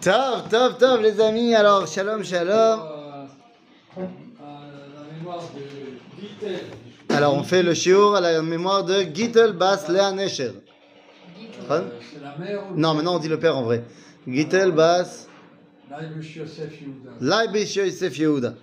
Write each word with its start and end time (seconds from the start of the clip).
Tov, 0.00 0.48
tov, 0.48 0.78
tov, 0.78 1.02
les 1.02 1.20
amis. 1.20 1.54
Alors, 1.54 1.86
shalom, 1.86 2.24
shalom. 2.24 2.80
Alors, 7.10 7.34
on 7.34 7.42
fait 7.42 7.62
le 7.62 7.74
shiur 7.74 8.14
à 8.14 8.20
la 8.22 8.40
mémoire 8.40 8.84
de 8.84 9.02
Gittel 9.02 9.52
Bas 9.52 9.86
Lea 9.88 10.12
Nesher. 10.14 10.52
Non, 12.74 12.94
maintenant 12.94 13.16
on 13.16 13.18
dit 13.18 13.28
le 13.28 13.38
père 13.38 13.58
en 13.58 13.62
vrai. 13.62 13.84
Gittel 14.26 14.72
Bas 14.72 15.26
Laibish 17.20 17.76
Yosef 17.76 18.18
Yehuda. 18.18 18.54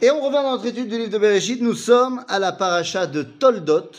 Et 0.00 0.10
on 0.10 0.20
revient 0.20 0.42
dans 0.42 0.52
notre 0.52 0.66
étude 0.66 0.88
du 0.88 0.98
livre 0.98 1.10
de 1.10 1.18
Bereshit. 1.18 1.60
Nous 1.60 1.74
sommes 1.74 2.24
à 2.28 2.38
la 2.38 2.52
paracha 2.52 3.06
de 3.06 3.22
Toldot. 3.22 3.90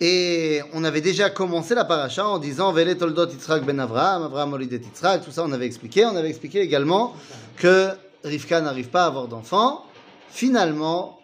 Et 0.00 0.60
on 0.74 0.84
avait 0.84 1.00
déjà 1.00 1.28
commencé 1.28 1.74
la 1.74 1.84
paracha 1.84 2.26
en 2.26 2.38
disant 2.38 2.72
Vele 2.72 2.96
Toldot 2.96 3.28
Yitzhak 3.28 3.64
ben 3.64 3.80
Avraham, 3.80 4.22
Avraham 4.22 4.52
Olidet 4.52 4.76
Yitzhak, 4.76 5.24
tout 5.24 5.32
ça 5.32 5.44
on 5.44 5.50
avait 5.50 5.66
expliqué. 5.66 6.06
On 6.06 6.14
avait 6.14 6.28
expliqué 6.28 6.60
également 6.60 7.16
que 7.56 7.90
Rivka 8.22 8.60
n'arrive 8.60 8.90
pas 8.90 9.04
à 9.04 9.06
avoir 9.06 9.26
d'enfant. 9.26 9.84
Finalement, 10.30 11.18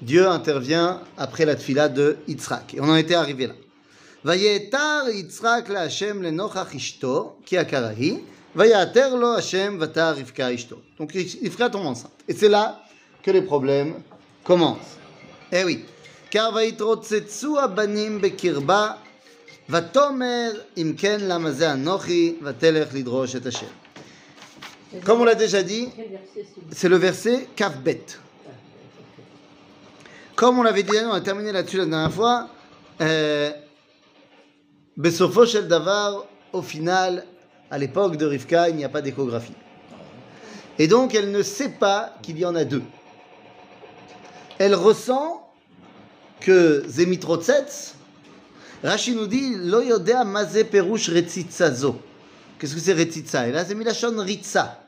Dieu 0.00 0.26
intervient 0.26 1.02
après 1.18 1.44
la 1.44 1.54
tfila 1.54 1.90
de 1.90 2.16
Yitzhak. 2.28 2.74
Et 2.74 2.80
on 2.80 2.84
en 2.84 2.96
était 2.96 3.14
arrivé 3.14 3.48
là. 3.48 3.54
Vayetar 4.24 5.10
Yitzhak 5.10 5.68
la 5.68 5.80
Hashem 5.80 6.22
le 6.22 6.30
nochach 6.30 6.74
ishto, 6.74 7.36
ki 7.44 7.58
akarahi, 7.58 8.20
vayater 8.54 9.10
lo 9.18 9.32
Hashem 9.32 9.76
vatar 9.76 10.14
Rivka 10.16 10.50
ishto. 10.50 10.80
Donc 10.98 11.12
Rivka 11.12 11.68
tombe 11.68 11.86
enceinte. 11.86 12.12
Et 12.26 12.32
c'est 12.32 12.48
là 12.48 12.80
que 13.22 13.30
les 13.30 13.42
problèmes 13.42 13.96
commencent. 14.44 14.96
Eh 15.50 15.62
oui 15.64 15.84
car 16.31 16.55
ויתרוצצו 16.55 17.59
הבנים 17.59 18.21
בקרבה, 18.21 18.91
ותאמר 19.69 20.51
אם 20.77 20.93
כן 20.97 21.17
למה 21.21 21.51
זה 21.51 21.73
אנוכי, 21.73 22.35
ותלך 22.43 22.93
לדרוש 22.93 23.35
את 23.35 23.45
השם. 23.45 23.67
Comme 25.03 25.19
on 25.21 25.25
l'a 25.25 25.35
déjà 25.35 25.63
dit, 25.63 25.89
c'est 26.71 26.87
le 26.87 26.95
verset 26.95 27.49
Kaf 27.57 27.77
Bet. 27.79 28.19
Comme 30.35 30.59
on 30.59 30.63
l'avait 30.63 30.83
dit, 30.83 30.97
on 31.05 31.11
a 31.11 31.19
terminé 31.19 31.51
là-dessus 31.51 31.77
la 31.77 31.85
dernière 31.85 32.11
fois, 32.11 32.47
euh, 33.01 33.51
בסופו 34.97 35.45
של 35.45 35.67
דבר, 35.67 36.23
au 36.53 36.61
final, 36.61 37.25
à 37.69 37.77
l'époque 37.77 38.15
de 38.15 38.25
Rivka, 38.25 38.69
il 38.69 38.77
n'y 38.77 38.85
a 38.85 38.89
pas 38.89 39.01
d'échographie. 39.01 39.53
Et 40.79 40.87
donc, 40.87 41.13
elle 41.15 41.31
ne 41.31 41.43
sait 41.43 41.69
pas 41.69 42.13
qu'il 42.21 42.39
y 42.39 42.45
en 42.45 42.55
a 42.55 42.63
deux. 42.63 42.83
Elle 44.59 44.75
ressent 44.75 45.47
que 46.42 46.84
Zemitrotsetz, 46.88 47.94
Rashi 48.82 49.14
nous 49.14 49.26
dit, 49.26 49.54
Lo 49.56 49.80
yodea 49.80 50.24
maze 50.24 50.64
perush. 50.64 51.10
Qu'est-ce 51.10 52.74
que 52.74 52.80
c'est 52.80 52.92
retzitza 52.92 53.48
Et 53.48 53.52
là, 53.52 53.64
c'est 53.64 53.74
milachon 53.74 54.14
ritza. 54.18 54.82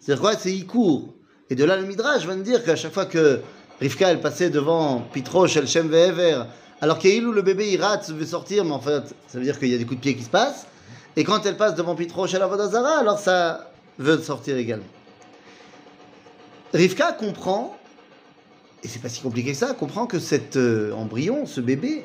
C'est-à-dire 0.00 0.20
quoi? 0.20 0.36
C'est 0.36 0.52
Ikour. 0.52 1.14
Et 1.50 1.54
de 1.54 1.64
là, 1.64 1.76
le 1.76 1.86
Midrash 1.86 2.26
va 2.26 2.34
nous 2.34 2.42
dire 2.42 2.64
qu'à 2.64 2.76
chaque 2.76 2.92
fois 2.92 3.06
que 3.06 3.40
Rivka, 3.80 4.10
elle 4.10 4.20
passait 4.20 4.50
devant 4.50 5.00
Pitrosh, 5.12 5.56
El 5.56 5.66
Shem 5.66 5.90
alors 6.80 6.98
qu'Eilou, 6.98 7.32
le 7.32 7.42
bébé, 7.42 7.72
il 7.72 7.82
rate, 7.82 8.08
veut 8.10 8.26
sortir, 8.26 8.64
mais 8.64 8.72
en 8.72 8.80
fait, 8.80 9.02
ça 9.26 9.38
veut 9.38 9.44
dire 9.44 9.58
qu'il 9.58 9.68
y 9.68 9.74
a 9.74 9.78
des 9.78 9.84
coups 9.84 9.96
de 9.96 10.02
pied 10.02 10.14
qui 10.14 10.22
se 10.22 10.30
passent. 10.30 10.66
Et 11.16 11.24
quand 11.24 11.44
elle 11.46 11.56
passe 11.56 11.74
devant 11.74 11.96
Pitrosh, 11.96 12.34
El 12.34 12.42
Avodazara, 12.42 12.98
alors 12.98 13.18
ça 13.18 13.70
veut 13.98 14.18
sortir 14.18 14.56
également. 14.56 14.84
Rivka 16.72 17.12
comprend, 17.12 17.76
et 18.82 18.88
c'est 18.88 19.00
pas 19.00 19.08
si 19.08 19.20
compliqué 19.20 19.52
que 19.52 19.56
ça, 19.56 19.74
comprend 19.74 20.06
que 20.06 20.18
cet 20.18 20.56
euh, 20.56 20.92
embryon, 20.92 21.46
ce 21.46 21.60
bébé, 21.60 22.04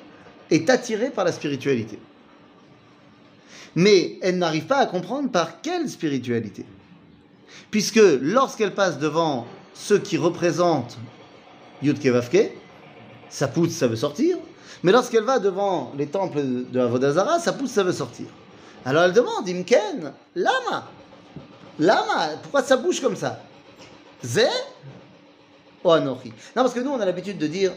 est 0.50 0.70
attiré 0.70 1.10
par 1.10 1.26
la 1.26 1.32
spiritualité. 1.32 2.00
Mais 3.76 4.18
elle 4.22 4.38
n'arrive 4.38 4.66
pas 4.66 4.78
à 4.78 4.86
comprendre 4.86 5.30
par 5.30 5.62
quelle 5.62 5.90
spiritualité. 5.90 6.66
Puisque 7.72 8.02
lorsqu'elle 8.22 8.74
passe 8.74 9.00
devant 9.00 9.48
ceux 9.74 10.00
qui 10.00 10.18
représentent 10.18 10.98
Yud 11.82 12.00
Kevavke, 12.00 12.52
ça 13.30 13.47
pousse, 13.47 13.72
ça 13.72 13.88
veut 13.88 13.96
sortir. 13.96 14.38
Mais 14.84 14.92
lorsqu'elle 14.92 15.24
va 15.24 15.40
devant 15.40 15.92
les 15.97 16.08
temples 16.08 16.42
de 16.70 16.80
Avodazara, 16.80 17.40
ça 17.40 17.53
pousse, 17.53 17.72
ça 17.72 17.84
veut 17.84 17.94
sortir. 17.94 18.28
Alors 18.86 19.03
elle 19.03 19.14
demande, 19.14 19.47
Imken, 19.47 20.12
lama 20.36 20.90
Lama 21.80 22.30
Pourquoi 22.42 22.62
ça 22.62 22.78
bouge 22.78 23.02
comme 23.02 23.16
ça? 23.16 23.40
Zé 24.24 24.47
ou 25.84 25.92
Anochi 25.92 26.30
Non, 26.56 26.64
parce 26.64 26.74
que 26.74 26.80
nous, 26.80 26.92
on 26.92 27.00
a 27.00 27.06
l'habitude 27.06 27.38
de 27.38 27.48
dire, 27.48 27.72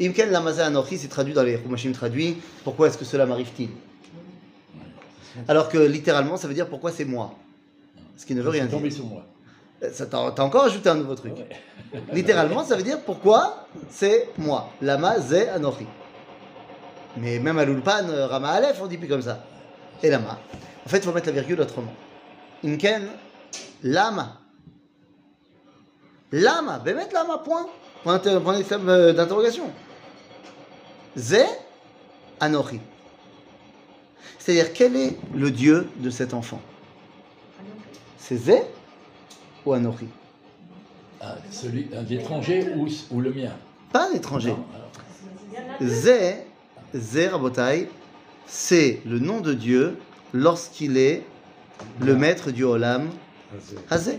Imken 0.00 0.30
lama 0.30 0.52
zé 0.52 0.62
Anochi, 0.62 0.98
c'est 0.98 1.08
traduit 1.08 1.34
dans 1.34 1.42
les 1.42 1.56
Rumashim 1.56 1.92
traduits, 1.92 2.38
pourquoi 2.64 2.88
est-ce 2.88 2.98
que 2.98 3.04
cela 3.04 3.26
m'arrive-t-il? 3.26 3.70
Alors 5.48 5.68
que 5.68 5.78
littéralement, 5.78 6.36
ça 6.36 6.48
veut 6.48 6.54
dire 6.54 6.68
pourquoi 6.68 6.92
c'est 6.92 7.04
moi? 7.04 7.34
Ce 8.16 8.24
qui 8.24 8.34
ne 8.34 8.42
veut 8.42 8.50
rien 8.50 8.66
dire. 8.66 8.92
sur 8.92 9.06
moi. 9.06 9.24
Ça 9.92 10.06
T'as 10.06 10.30
t'as 10.30 10.42
encore 10.42 10.64
ajouté 10.64 10.88
un 10.88 10.94
nouveau 10.94 11.14
truc. 11.14 11.34
Littéralement, 12.12 12.64
ça 12.64 12.76
veut 12.76 12.82
dire 12.82 13.00
pourquoi 13.00 13.66
c'est 13.90 14.28
moi? 14.38 14.70
Lama 14.80 15.18
zé 15.20 15.48
Anochi. 15.48 15.86
Mais 17.16 17.38
même 17.38 17.58
à 17.58 17.64
l'Ulpan, 17.64 18.08
euh, 18.08 18.26
Rama 18.26 18.50
Aleph, 18.50 18.78
on 18.82 18.86
dit 18.86 18.98
plus 18.98 19.08
comme 19.08 19.22
ça. 19.22 19.44
Et 20.02 20.10
Lama. 20.10 20.38
En 20.84 20.88
fait, 20.88 20.98
il 20.98 21.02
faut 21.04 21.12
mettre 21.12 21.26
la 21.26 21.32
virgule 21.32 21.60
autrement. 21.60 21.92
Inken, 22.64 23.06
Lama. 23.82 24.40
Lama, 26.34 26.80
ben 26.84 26.96
mettre 26.96 27.14
Lama, 27.14 27.38
point. 27.38 27.68
Point, 28.02 28.20
euh, 28.26 29.12
d'interrogation. 29.12 29.70
Zé 31.16 31.44
Anochi. 32.40 32.80
C'est-à-dire, 34.40 34.72
quel 34.72 34.96
est 34.96 35.16
le 35.32 35.52
Dieu 35.52 35.88
de 35.98 36.10
cet 36.10 36.34
enfant? 36.34 36.60
C'est 38.18 38.36
Zé 38.36 38.62
ou 39.64 39.74
Anochi? 39.74 40.08
Ah, 41.20 41.36
celui 41.52 41.88
un 41.94 42.04
étranger 42.04 42.66
ou, 42.76 42.88
ou 43.12 43.20
le 43.20 43.32
mien? 43.32 43.52
Pas 43.92 44.10
un 44.10 44.12
étranger. 44.14 44.50
Non, 44.50 44.66
alors, 44.74 45.88
Zé, 45.88 46.38
Zé 46.92 47.28
Rabotai, 47.28 47.88
c'est 48.44 49.00
le 49.06 49.20
nom 49.20 49.40
de 49.40 49.54
Dieu 49.54 49.96
lorsqu'il 50.32 50.96
est 50.96 51.22
le 52.00 52.16
maître 52.16 52.50
du 52.50 52.64
Olam 52.64 53.08
Hazé. 53.88 54.18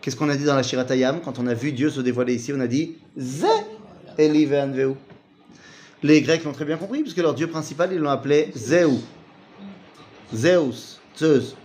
Qu'est-ce 0.00 0.16
qu'on 0.16 0.28
a 0.28 0.36
dit 0.36 0.44
dans 0.44 0.54
la 0.54 0.62
Shiratayam 0.62 1.20
quand 1.20 1.38
on 1.38 1.46
a 1.46 1.54
vu 1.54 1.72
Dieu 1.72 1.90
se 1.90 2.00
dévoiler 2.00 2.34
ici 2.34 2.52
On 2.54 2.60
a 2.60 2.66
dit 2.66 2.96
Zé 3.16 3.46
Eli 4.16 4.46
ve'anveu. 4.46 4.94
Les 6.02 6.22
Grecs 6.22 6.44
l'ont 6.44 6.52
très 6.52 6.64
bien 6.64 6.76
compris 6.76 7.02
puisque 7.02 7.18
leur 7.18 7.34
Dieu 7.34 7.48
principal 7.48 7.92
ils 7.92 7.98
l'ont 7.98 8.10
appelé 8.10 8.50
Zéou. 8.54 9.00
Zeus, 10.34 11.00
Zeus. 11.18 11.56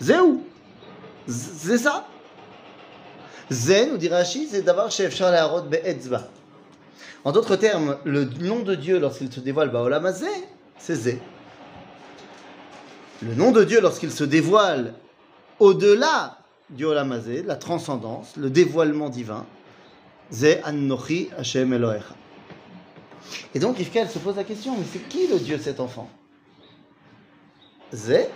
Zéou. 0.00 0.44
Z- 1.28 1.50
C'est 1.58 1.78
ça. 1.78 2.06
Zé, 3.50 3.86
nous 3.86 3.96
dit 3.96 4.08
Rashi, 4.08 4.46
c'est 4.48 4.62
d'avoir 4.62 4.90
chef 4.92 5.14
Charles 5.14 5.34
Harod 5.34 5.68
Be'etzba. 5.68 6.28
En 7.24 7.32
d'autres 7.32 7.56
termes, 7.56 7.96
le 8.04 8.24
nom 8.24 8.60
de 8.60 8.74
Dieu 8.76 8.98
lorsqu'il 9.00 9.32
se 9.32 9.40
dévoile 9.40 9.70
c'est 10.78 10.94
Zé. 10.94 11.18
Le 13.22 13.34
nom 13.34 13.50
de 13.50 13.64
Dieu 13.64 13.80
lorsqu'il 13.80 14.12
se 14.12 14.24
dévoile 14.24 14.94
au-delà 15.58 16.38
du 16.70 16.84
Olam 16.84 17.12
Hazé, 17.12 17.42
la 17.42 17.56
transcendance, 17.56 18.36
le 18.36 18.50
dévoilement 18.50 19.08
divin, 19.08 19.46
Zé 20.30 20.60
Annochi 20.64 21.28
Hashem 21.36 21.72
Elohecha. 21.72 22.14
Et 23.54 23.58
donc 23.58 23.76
Rivka, 23.78 24.00
elle 24.02 24.10
se 24.10 24.18
pose 24.18 24.36
la 24.36 24.44
question, 24.44 24.76
mais 24.76 24.84
c'est 24.90 25.06
qui 25.08 25.26
le 25.26 25.38
Dieu 25.38 25.56
de 25.56 25.62
cet 25.62 25.80
enfant? 25.80 26.08
Zé 27.92 28.26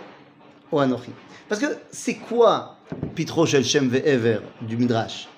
ou 0.73 0.79
Anochi 0.81 1.11
Parce 1.49 1.61
que 1.61 1.79
c'est 1.91 2.17
quoi 2.17 2.77
Pitro 3.15 3.47
Shel 3.47 3.65
Shem 3.65 3.89
Ve'ever 3.89 4.41
du 4.63 4.77
Midrash? 4.77 5.29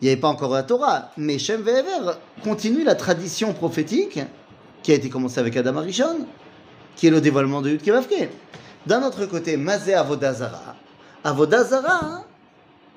Il 0.00 0.04
n'y 0.04 0.10
avait 0.10 0.20
pas 0.20 0.28
encore 0.28 0.52
la 0.52 0.62
Torah, 0.62 1.10
mais 1.16 1.38
Shem 1.38 1.62
Ve'ever 1.62 2.12
continue 2.44 2.84
la 2.84 2.94
tradition 2.94 3.54
prophétique 3.54 4.20
qui 4.82 4.92
a 4.92 4.94
été 4.94 5.08
commencée 5.08 5.40
avec 5.40 5.56
Adam 5.56 5.78
Arishon, 5.78 6.26
qui 6.96 7.06
est 7.06 7.10
le 7.10 7.20
dévoilement 7.20 7.62
de 7.62 7.70
Yud 7.70 7.82
Kevavke. 7.82 8.28
D'un 8.86 9.02
autre 9.02 9.24
côté, 9.26 9.56
Mazé 9.56 9.94
Avodazara. 9.94 10.76
Avodazara, 11.24 12.04
hein, 12.04 12.24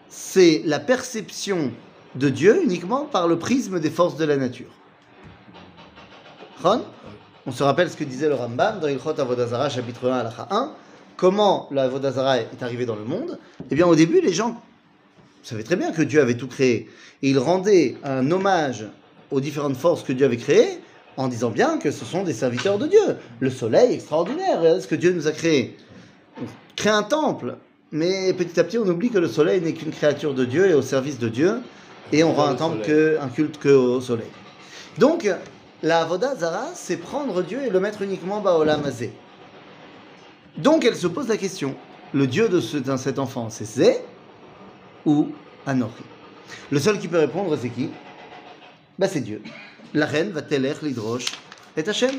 c'est 0.10 0.62
la 0.66 0.80
perception 0.80 1.72
de 2.16 2.30
Dieu 2.30 2.64
uniquement 2.64 3.06
par 3.06 3.28
le 3.28 3.38
prisme 3.38 3.80
des 3.80 3.92
forces 3.92 4.18
de 4.18 4.26
la 4.26 4.38
nature. 4.38 4.70
On 6.64 7.52
se 7.52 7.64
rappelle 7.64 7.90
ce 7.90 7.96
que 7.96 8.04
disait 8.04 8.28
le 8.28 8.36
Rambam 8.36 8.80
dans 8.80 8.88
Ilchot 8.88 9.20
Avodazara, 9.20 9.70
chapitre 9.70 10.10
1, 10.10 10.18
halacha 10.18 10.48
1. 10.52 10.74
Comment 11.16 11.68
l'Avodazara 11.72 12.40
est 12.40 12.62
arrivé 12.62 12.86
dans 12.86 12.96
le 12.96 13.04
monde? 13.04 13.40
Eh 13.70 13.76
bien, 13.76 13.88
au 13.88 13.96
début, 13.96 14.22
les 14.22 14.34
gens 14.34 14.62
savaient 15.44 15.64
très 15.64 15.76
bien 15.76 15.92
que 15.92 16.02
Dieu 16.02 16.22
avait 16.22 16.38
tout 16.38 16.48
créé. 16.48 16.90
Et 17.22 17.30
ils 17.30 17.40
rendaient 17.40 17.98
un 18.04 18.30
hommage 18.32 18.86
aux 19.32 19.42
différentes 19.42 19.78
forces 19.78 20.04
que 20.04 20.14
Dieu 20.14 20.26
avait 20.26 20.38
créées 20.38 20.80
en 21.18 21.28
disant 21.28 21.50
bien 21.50 21.78
que 21.78 21.92
ce 21.92 22.06
sont 22.06 22.24
des 22.24 22.34
serviteurs 22.34 22.78
de 22.78 22.88
Dieu. 22.88 23.18
Le 23.40 23.50
soleil 23.50 23.94
extraordinaire, 23.94 24.82
ce 24.82 24.88
que 24.88 24.96
Dieu 24.96 25.12
nous 25.12 25.28
a 25.28 25.32
créé. 25.32 25.78
Crée 26.76 26.90
un 26.90 27.04
temple, 27.04 27.58
mais 27.91 28.33
petit 28.33 28.59
à 28.59 28.63
petit 28.63 28.77
on 28.77 28.88
oublie 28.88 29.09
que 29.09 29.18
le 29.18 29.27
soleil 29.27 29.62
n'est 29.62 29.74
qu'une 29.74 29.91
créature 29.91 30.33
de 30.33 30.45
Dieu 30.45 30.69
et 30.69 30.74
au 30.74 30.81
service 30.81 31.19
de 31.19 31.30
Dieu, 31.30 31.62
et 32.12 32.24
on 32.24 32.33
rend 32.33 32.47
un 32.47 32.51
le 32.51 32.57
temple, 32.57 32.81
que, 32.86 33.18
un 33.21 33.27
culte 33.30 33.57
que 33.59 33.69
au 33.69 34.01
soleil. 34.01 34.30
Donc, 34.97 35.30
la 35.83 36.01
Avoda 36.01 36.36
Zara, 36.36 36.68
c'est 36.74 36.97
prendre 36.97 37.41
Dieu 37.41 37.62
et 37.65 37.69
le 37.69 37.80
mettre 37.80 38.01
uniquement 38.01 38.41
Baolam 38.41 38.83
Hazé. 38.86 39.13
Donc 40.57 40.83
elle 40.83 40.95
se 40.95 41.07
pose 41.07 41.27
la 41.27 41.38
question 41.38 41.75
le 42.13 42.25
Dieu 42.27 42.50
de 42.50 42.59
ce- 42.59 42.77
de 42.77 42.97
cet 42.97 43.19
enfant, 43.19 43.50
c'est 43.50 43.65
Zé 43.65 43.97
ou 45.06 45.30
Anochi? 45.65 46.03
Le 46.71 46.80
seul 46.80 47.00
qui 47.00 47.07
peut 47.07 47.19
répondre, 47.19 47.56
c'est 47.62 47.69
qui? 47.69 47.89
Bah, 48.97 49.07
C'est 49.07 49.21
Dieu. 49.21 49.41
La 49.94 50.06
reine 50.07 50.31
va 50.31 50.41
teler 50.41 50.74
l'hydroche 50.81 51.25
et 51.77 51.88
Hachem. 51.88 52.15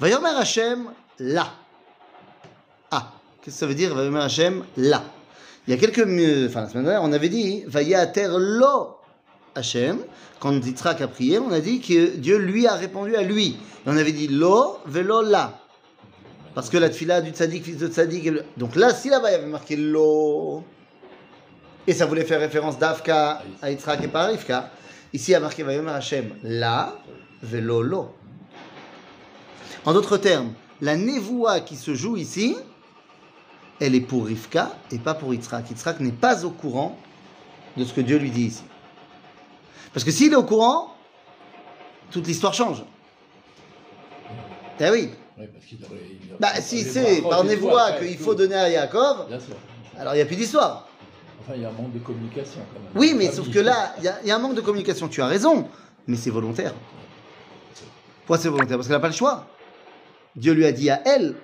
Vayomer 0.00 0.30
Hachem 0.36 0.90
là. 1.18 1.52
Qu'est-ce 3.44 3.56
que 3.56 3.60
ça 3.60 3.66
veut 3.66 3.74
dire 3.74 3.94
Vayomer 3.94 4.22
Hachem 4.22 4.64
là? 4.78 5.04
Il 5.66 5.74
y 5.74 5.76
a 5.76 5.76
quelques. 5.76 6.00
Enfin, 6.48 6.62
la 6.62 6.68
semaine 6.70 6.84
dernière, 6.84 7.02
on 7.02 7.12
avait 7.12 7.28
dit 7.28 7.62
Vayater 7.66 8.28
lo 8.38 8.96
Hachem. 9.54 9.98
Quand 10.40 10.64
Yitzhak 10.64 11.02
a 11.02 11.08
prié, 11.08 11.38
on 11.38 11.52
a 11.52 11.60
dit 11.60 11.80
que 11.80 12.16
Dieu 12.16 12.38
lui 12.38 12.66
a 12.66 12.72
répondu 12.72 13.14
à 13.16 13.22
lui. 13.22 13.58
On 13.84 13.98
avait 13.98 14.12
dit 14.12 14.28
lo 14.28 14.78
velo 14.86 15.20
la. 15.20 15.60
Parce 16.54 16.70
que 16.70 16.78
la 16.78 16.88
tfila 16.88 17.20
du 17.20 17.32
tzaddik, 17.32 17.64
fils 17.64 17.76
de 17.76 17.88
tzaddik. 17.88 18.30
Donc 18.56 18.76
là, 18.76 18.94
si 18.94 19.10
là-bas 19.10 19.28
il 19.28 19.32
y 19.32 19.36
avait 19.36 19.46
marqué 19.46 19.76
lo. 19.76 20.64
Et 21.86 21.92
ça 21.92 22.06
voulait 22.06 22.24
faire 22.24 22.40
référence 22.40 22.78
d'Afka 22.78 23.42
à 23.60 23.70
Yitzhak 23.70 24.02
et 24.02 24.08
pas 24.08 24.28
Rivka. 24.28 24.70
Ici, 25.12 25.32
il 25.32 25.34
y 25.34 25.34
a 25.34 25.40
marqué 25.40 25.62
Vayomer 25.62 25.92
Hachem 25.92 26.30
la 26.42 26.96
velo 27.42 27.82
lo. 27.82 28.08
En 29.84 29.92
d'autres 29.92 30.16
termes, 30.16 30.54
la 30.80 30.96
névoie 30.96 31.60
qui 31.60 31.76
se 31.76 31.94
joue 31.94 32.16
ici, 32.16 32.56
elle 33.80 33.94
est 33.94 34.00
pour 34.00 34.26
Rivka 34.26 34.72
et 34.90 34.98
pas 34.98 35.14
pour 35.14 35.34
Yitzhak. 35.34 35.70
Yitzhak 35.70 36.00
n'est 36.00 36.12
pas 36.12 36.44
au 36.44 36.50
courant 36.50 36.96
de 37.76 37.84
ce 37.84 37.92
que 37.92 38.00
Dieu 38.00 38.18
lui 38.18 38.30
dit 38.30 38.46
ici. 38.46 38.62
Parce 39.92 40.04
que 40.04 40.10
s'il 40.10 40.32
est 40.32 40.36
au 40.36 40.44
courant, 40.44 40.94
toute 42.10 42.26
l'histoire 42.26 42.54
change. 42.54 42.84
Eh 44.80 44.90
oui. 44.90 45.10
Parce 45.36 45.48
il 45.70 45.78
Bah, 46.38 46.48
si 46.60 46.82
c'est 46.82 47.22
par 47.22 47.44
névoie 47.44 47.92
qu'il 47.92 48.16
faut 48.18 48.34
donner 48.34 48.54
à 48.54 48.68
Yaakov, 48.70 49.28
Bien 49.28 49.40
sûr. 49.40 49.54
alors 49.98 50.14
il 50.14 50.16
n'y 50.16 50.22
a 50.22 50.26
plus 50.26 50.36
d'histoire. 50.36 50.88
Enfin, 51.40 51.52
il 51.56 51.62
y 51.62 51.64
a 51.64 51.68
un 51.68 51.72
manque 51.72 51.92
de 51.92 51.98
communication 51.98 52.60
quand 52.72 52.80
même. 52.80 52.90
Oui, 52.94 53.14
mais 53.16 53.28
Ah, 53.28 53.32
sauf 53.32 53.50
que 53.50 53.58
là, 53.58 53.94
il 53.98 54.04
y, 54.24 54.28
y 54.28 54.30
a 54.30 54.36
un 54.36 54.38
manque 54.38 54.54
de 54.54 54.60
communication. 54.60 55.08
Tu 55.08 55.20
as 55.20 55.26
raison, 55.26 55.68
mais 56.06 56.16
c'est 56.16 56.30
volontaire. 56.30 56.72
Pourquoi 58.20 58.38
c'est 58.38 58.48
volontaire? 58.48 58.76
Parce 58.78 58.86
qu'elle 58.88 58.96
n'a 58.96 59.00
pas 59.00 59.08
le 59.08 59.14
choix. 59.14 59.46
Dieu 60.36 60.52
lui 60.52 60.64
a 60.64 60.72
dit 60.72 60.88
à 60.90 61.02
elle, 61.04 61.36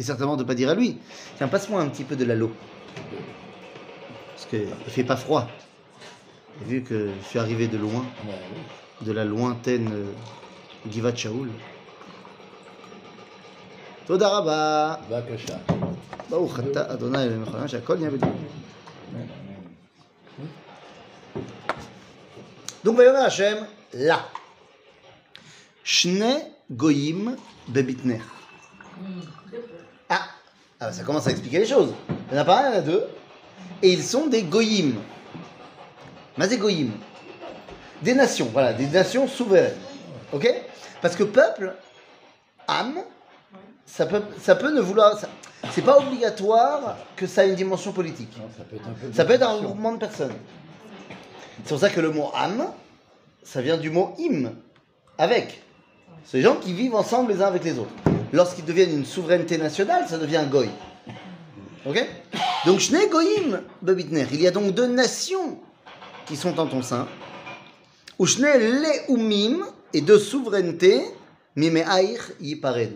et 0.00 0.02
certainement 0.02 0.36
de 0.36 0.42
ne 0.42 0.46
pas 0.48 0.54
dire 0.54 0.68
à 0.70 0.74
lui. 0.74 0.98
Tiens, 1.36 1.48
passe-moi 1.48 1.80
un 1.80 1.88
petit 1.88 2.04
peu 2.04 2.16
de 2.16 2.24
la 2.24 2.34
l'eau. 2.34 2.52
Parce 4.34 4.46
qu'il 4.46 4.68
ne 4.68 4.90
fait 4.90 5.04
pas 5.04 5.16
froid. 5.16 5.48
Et 6.62 6.64
vu 6.70 6.82
que 6.82 7.10
je 7.22 7.28
suis 7.28 7.38
arrivé 7.38 7.66
de 7.68 7.76
loin, 7.78 8.04
Ouais, 8.26 8.40
oui. 8.54 9.06
de 9.06 9.12
la 9.12 9.24
lointaine 9.24 9.88
euh, 9.92 10.12
Givat 10.90 11.16
Shaoul. 11.16 11.48
תודה 14.06 14.28
רבה. 14.28 14.94
בבקשה. 15.10 15.56
ברוך 16.30 16.60
אתה 16.60 16.92
אדוני 16.92 17.22
אלוהים 17.22 17.40
מלך 17.40 17.48
העולם 17.54 17.68
שהכל 17.68 17.96
נהיה 17.96 18.10
בדברו. 18.10 18.30
Donc, 22.86 22.98
ויאמר 22.98 23.18
השם, 23.18 23.56
לה. 23.94 24.18
שני 25.84 26.34
גויים 26.70 27.28
בבטנך. 27.68 28.32
Ah, 30.11 30.19
ah 30.79 30.85
bah, 30.87 30.91
ça 30.91 31.03
commence 31.03 31.25
à 31.27 31.31
expliquer 31.31 31.59
les 31.59 31.65
choses. 31.65 31.93
Il 32.29 32.33
n'y 32.33 32.39
en 32.39 32.41
a 32.41 32.45
pas 32.45 32.65
un, 32.65 32.69
il 32.69 32.73
y 32.73 32.75
en 32.75 32.79
a 32.79 32.81
deux. 32.81 33.07
Et 33.81 33.91
ils 33.93 34.03
sont 34.03 34.27
des 34.27 34.43
goyim. 34.43 34.93
Mais 36.37 36.47
des 36.47 36.57
goyim. 36.57 36.89
Des 38.01 38.13
nations, 38.13 38.49
voilà, 38.51 38.73
des 38.73 38.87
nations 38.87 39.27
souveraines. 39.27 39.73
Ok? 40.33 40.47
Parce 41.01 41.15
que 41.15 41.23
peuple, 41.23 41.73
âme, 42.67 42.99
ça 43.85 44.05
peut, 44.05 44.21
ça 44.39 44.55
peut 44.55 44.73
ne 44.73 44.81
vouloir. 44.81 45.17
ça- 45.17 45.29
C'est 45.71 45.81
pas 45.83 45.97
obligatoire 45.99 46.97
que 47.15 47.25
ça 47.27 47.45
ait 47.45 47.49
une 47.49 47.55
dimension 47.55 47.91
politique. 47.91 48.35
Non, 48.37 48.49
ça 48.57 48.63
peut 48.63 48.75
être 48.75 48.87
un 48.87 48.91
peu. 48.93 49.13
Ça 49.13 49.25
peut 49.25 49.33
être 49.33 49.43
un 49.43 49.45
discussion. 49.47 49.67
regroupement 49.69 49.93
de 49.93 49.97
personnes. 49.97 50.33
C'est 51.63 51.69
pour 51.69 51.79
ça 51.79 51.89
que 51.89 52.01
le 52.01 52.11
mot 52.11 52.31
âme, 52.35 52.65
ça 53.43 53.61
vient 53.61 53.77
du 53.77 53.89
mot 53.91 54.15
im, 54.19 54.51
avec. 55.17 55.61
C'est 56.25 56.37
des 56.37 56.43
gens 56.43 56.55
qui 56.55 56.73
vivent 56.73 56.95
ensemble 56.95 57.31
les 57.33 57.41
uns 57.41 57.47
avec 57.47 57.63
les 57.63 57.77
autres. 57.77 57.91
Lorsqu'ils 58.33 58.65
deviennent 58.65 58.97
une 58.97 59.05
souveraineté 59.05 59.57
nationale, 59.57 60.05
ça 60.07 60.17
devient 60.17 60.37
un 60.37 60.47
goy. 60.47 60.69
Ok? 61.85 62.05
Donc, 62.65 62.79
Shne 62.79 63.09
goyim 63.09 63.61
bebitner. 63.81 64.25
Il 64.31 64.41
y 64.41 64.47
a 64.47 64.51
donc 64.51 64.73
deux 64.73 64.87
nations 64.87 65.59
qui 66.25 66.35
sont 66.35 66.59
en 66.59 66.67
ton 66.67 66.81
sein. 66.81 67.07
Ou 68.19 68.25
Shne 68.25 68.45
leumim 68.45 69.65
et 69.93 70.01
deux 70.01 70.19
souverainetés, 70.19 71.03
mime 71.55 71.83
aïr 71.87 72.31
yiparedu. 72.39 72.95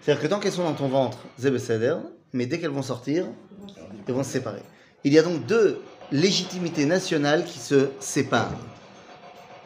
C'est-à-dire 0.00 0.22
que 0.22 0.28
tant 0.28 0.40
qu'elles 0.40 0.52
sont 0.52 0.64
dans 0.64 0.74
ton 0.74 0.88
ventre, 0.88 1.18
zebeseder, 1.38 1.96
mais 2.32 2.46
dès 2.46 2.58
qu'elles 2.58 2.70
vont 2.70 2.82
sortir, 2.82 3.26
elles 4.06 4.14
vont 4.14 4.22
se 4.22 4.30
séparer. 4.30 4.62
Il 5.04 5.12
y 5.12 5.18
a 5.18 5.22
donc 5.22 5.44
deux 5.44 5.82
légitimités 6.10 6.86
nationales 6.86 7.44
qui 7.44 7.58
se 7.58 7.90
séparent. 8.00 8.56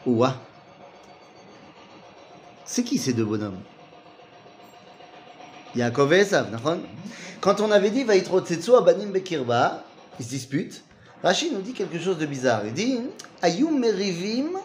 Ouah. 0.05 0.35
C'est 2.65 2.83
qui 2.83 2.97
ces 2.97 3.13
deux 3.13 3.25
bonhommes? 3.25 3.59
Yaakov 5.75 6.13
et 6.13 6.19
Esav, 6.19 6.51
nachon 6.51 6.79
Quand 7.41 7.59
on 7.59 7.71
avait 7.71 7.89
dit 7.89 8.03
Vaitro 8.03 8.39
Tsetsu 8.39 8.75
Abanim 8.75 9.11
Bekirba, 9.11 9.83
ils 10.19 10.25
se 10.25 10.29
disputent. 10.29 10.83
Rachid 11.21 11.53
nous 11.53 11.61
dit 11.61 11.73
quelque 11.73 11.99
chose 11.99 12.17
de 12.17 12.25
bizarre. 12.25 12.65
Il 12.65 12.73
dit 12.73 12.99
Ayum 13.41 13.79
Merivim 13.79 14.59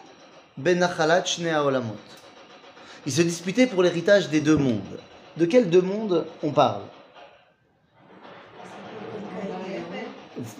Benachalat 0.56 1.24
Shnei 1.24 1.50
Haolamot. 1.50 1.96
Ils 3.06 3.12
se 3.12 3.22
disputaient 3.22 3.66
pour 3.66 3.82
l'héritage 3.82 4.28
des 4.28 4.40
deux 4.40 4.56
mondes. 4.56 5.00
De 5.36 5.46
quels 5.46 5.70
deux 5.70 5.80
mondes 5.80 6.26
on 6.42 6.52
parle? 6.52 6.82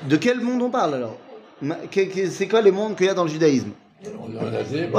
De 0.08 0.17
quel 0.17 0.41
monde 0.41 0.62
on 0.62 0.70
parle 0.70 0.94
alors? 0.94 1.19
C'est 2.31 2.49
quoi 2.49 2.62
les 2.62 2.70
mondes 2.70 2.96
qu'il 2.96 3.06
y 3.06 3.08
a 3.08 3.14
dans 3.14 3.25
le 3.25 3.31
judaïsme? 3.31 3.73
On 4.19 4.37
a 4.37 4.50
rasé, 4.50 4.87
bon, 4.87 4.99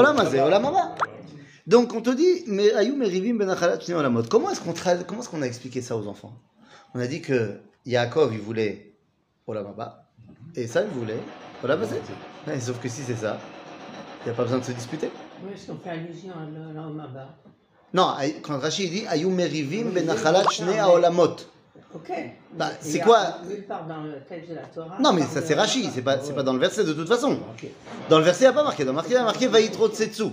Donc 1.68 1.94
on 1.94 2.02
te 2.02 2.10
dit, 2.10 2.44
mais 2.48 2.72
ben. 2.74 3.56
Comment 4.30 4.50
est-ce 4.50 4.62
qu'on 4.62 4.74
comment 5.06 5.22
est-ce 5.22 5.30
qu'on 5.30 5.42
a 5.42 5.46
expliqué 5.46 5.82
ça 5.82 5.96
aux 5.96 6.08
enfants? 6.08 6.34
On 6.94 7.00
a 7.00 7.08
dit 7.08 7.22
que 7.22 7.60
Yaakov 7.86 8.34
il 8.34 8.40
voulait 8.40 8.94
olam 9.48 9.68
haba 9.68 10.10
et 10.56 10.68
ça 10.68 10.82
il 10.82 10.90
voulait 10.90 11.20
olam 11.64 11.82
hazeh. 11.82 12.02
Ouais, 12.48 12.60
Sauf 12.60 12.80
que 12.80 12.90
si 12.90 13.02
c'est 13.04 13.16
ça, 13.16 13.38
il 14.22 14.30
n'y 14.30 14.32
a 14.32 14.36
pas 14.36 14.44
besoin 14.44 14.60
de 14.60 14.64
se 14.66 14.72
disputer. 14.72 15.10
Oui, 15.44 15.52
est-ce 15.54 15.68
qu'on 15.68 15.78
fait 15.78 15.92
allusion 15.92 16.34
à 16.34 16.98
là-bas 16.98 17.38
Non, 17.94 18.16
quand 18.42 18.60
Rachid 18.60 18.92
dit 18.92 19.06
ayou 19.08 19.30
merivim 19.30 19.92
ben 19.94 20.10
achalat 20.10 20.50
shnei 20.50 20.82
olamot. 20.82 21.36
Ok. 21.94 22.12
Bah, 22.54 22.70
Il 22.84 22.92
c'est 22.92 23.00
quoi 23.00 23.38
Nulle 23.48 23.66
part 23.66 23.86
dans 23.86 24.04
le 24.04 24.16
texte 24.28 24.50
de 24.50 24.56
la 24.56 24.62
Torah. 24.64 24.98
Non, 25.00 25.14
mais 25.14 25.22
il 25.22 25.28
ça 25.28 25.42
c'est 25.42 25.54
Rachid, 25.56 25.92
c'est 25.94 26.02
pas 26.02 26.20
c'est 26.22 26.34
pas 26.34 26.44
dans 26.44 26.54
le 26.54 26.60
verset 26.60 26.84
de 26.84 26.94
toute 26.94 27.08
façon. 27.08 27.40
Dans 28.10 28.18
le 28.18 28.24
verset 28.24 28.46
il 28.46 28.48
n'y 28.48 28.54
a 28.54 28.54
pas 28.54 28.64
marqué, 28.64 28.84
dans 28.84 28.92
le 28.92 28.96
marqué 28.96 29.12
il 29.12 29.16
y 29.16 29.18
a 29.18 29.24
marqué 29.24 29.48
vaïtro 29.48 29.90
tsetsu. 29.90 30.24
Ouais. 30.24 30.32